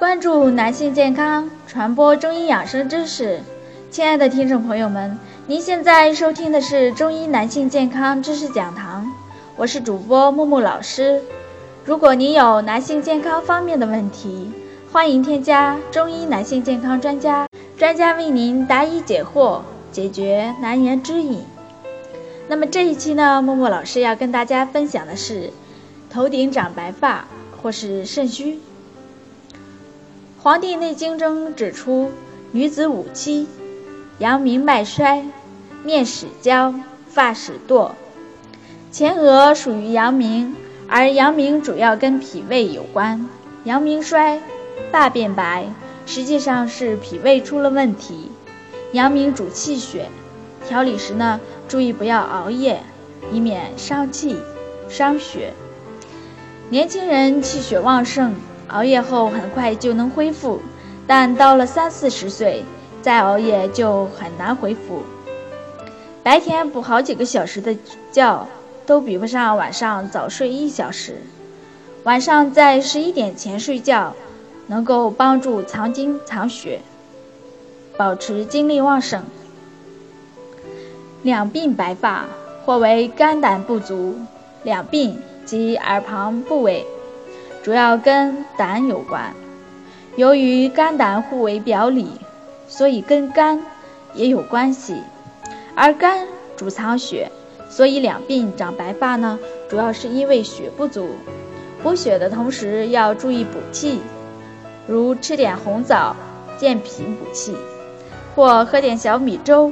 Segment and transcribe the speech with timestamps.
[0.00, 3.38] 关注男性健康，传播中医养生知识。
[3.90, 9.06] 亲爱的听众朋友们，您现在收听的是中医男性健康知识讲堂，
[9.56, 11.20] 我是主播木木老师。
[11.84, 14.50] 如果您有男性健康方面的问题，
[14.90, 19.60] 欢迎添加中医男性健康专家，专家为您答疑解惑，
[19.92, 21.44] 解决难言之隐。
[22.48, 25.50] 那么这一期呢，木木老师要跟大家分享的是
[26.08, 27.26] 头顶长白发
[27.60, 28.54] 或是肾虚。
[30.42, 32.12] 《黄帝内经》中指出，
[32.50, 33.46] 女子五七，
[34.18, 35.22] 阳明脉衰，
[35.84, 36.74] 面始焦，
[37.08, 37.90] 发始堕。
[38.90, 40.56] 前额属于阳明，
[40.88, 43.28] 而阳明主要跟脾胃有关。
[43.64, 44.40] 阳明衰，
[44.90, 45.66] 发变白，
[46.06, 48.30] 实际上是脾胃出了问题。
[48.92, 50.06] 阳明主气血，
[50.66, 51.38] 调理时呢，
[51.68, 52.80] 注意不要熬夜，
[53.30, 54.38] 以免伤气
[54.88, 55.52] 伤血。
[56.70, 58.34] 年轻人气血旺盛。
[58.70, 60.60] 熬夜后很快就能恢复，
[61.06, 62.64] 但到了三四十岁
[63.02, 65.02] 再熬夜就很难恢复。
[66.22, 67.76] 白天补好几个小时的
[68.12, 68.46] 觉，
[68.86, 71.16] 都比不上晚上早睡一小时。
[72.04, 74.14] 晚上在十一点前睡觉，
[74.66, 76.80] 能够帮助藏精藏血，
[77.96, 79.22] 保持精力旺盛。
[81.22, 82.24] 两鬓白发
[82.64, 84.14] 或为肝胆不足，
[84.62, 85.14] 两鬓
[85.44, 86.86] 及耳旁部位。
[87.62, 89.34] 主要跟胆有关，
[90.16, 92.10] 由于肝胆互为表里，
[92.68, 93.62] 所以跟肝
[94.14, 95.02] 也有关系。
[95.74, 96.26] 而肝
[96.56, 97.30] 主藏血，
[97.68, 99.38] 所以两鬓长白发呢，
[99.68, 101.10] 主要是因为血不足。
[101.82, 104.00] 补血的同时要注意补气，
[104.86, 106.16] 如吃点红枣
[106.58, 107.54] 健脾补气，
[108.34, 109.70] 或喝点小米粥，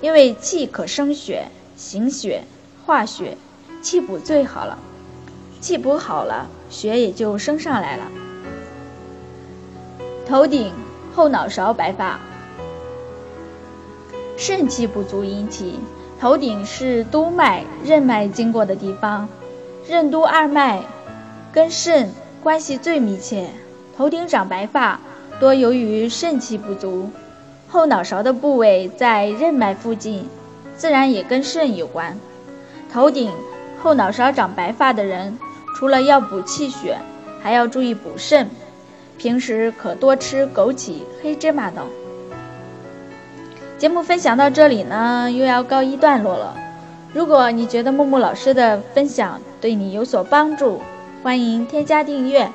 [0.00, 2.44] 因为气可生血、行血、
[2.84, 3.36] 化血，
[3.82, 4.78] 气补最好了。
[5.60, 6.46] 气补好了。
[6.74, 8.10] 血也就升上来了。
[10.26, 10.72] 头顶
[11.14, 12.18] 后脑勺白发，
[14.36, 15.78] 肾气不足引起。
[16.20, 19.28] 头顶是督脉、任脉经过的地方，
[19.86, 20.82] 任督二脉
[21.52, 22.10] 跟肾
[22.42, 23.50] 关系最密切。
[23.96, 24.98] 头顶长白发，
[25.38, 27.10] 多由于肾气不足。
[27.68, 30.28] 后脑勺的部位在任脉附近，
[30.76, 32.18] 自然也跟肾有关。
[32.92, 33.30] 头顶
[33.82, 35.38] 后脑勺长白发的人。
[35.74, 36.96] 除了要补气血，
[37.42, 38.48] 还要注意补肾。
[39.18, 41.84] 平时可多吃枸杞、黑芝麻等。
[43.78, 46.56] 节目分享到这里呢，又要告一段落了。
[47.12, 50.80] 如果你觉得木木老师的分享对你有所帮助，
[51.22, 52.50] 欢迎添加订阅。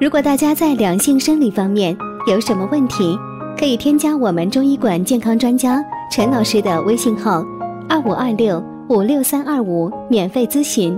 [0.00, 1.96] 如果大家在两性生理方面
[2.26, 3.18] 有什么问题，
[3.58, 7.42] 可以添加我们中医馆健康专家陈老师的微信号：
[7.88, 8.73] 二五二六。
[8.88, 10.94] 五六三二五，免费咨询。